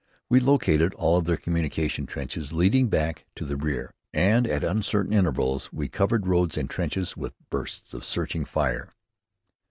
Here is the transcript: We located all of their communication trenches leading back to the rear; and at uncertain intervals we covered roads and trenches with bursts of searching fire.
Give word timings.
We 0.31 0.39
located 0.39 0.95
all 0.95 1.17
of 1.17 1.25
their 1.25 1.37
communication 1.37 2.07
trenches 2.07 2.51
leading 2.51 2.87
back 2.87 3.27
to 3.35 3.45
the 3.45 3.55
rear; 3.55 3.91
and 4.11 4.47
at 4.47 4.63
uncertain 4.63 5.13
intervals 5.13 5.71
we 5.71 5.89
covered 5.89 6.25
roads 6.25 6.57
and 6.57 6.67
trenches 6.67 7.15
with 7.15 7.35
bursts 7.51 7.93
of 7.93 8.03
searching 8.03 8.43
fire. 8.43 8.95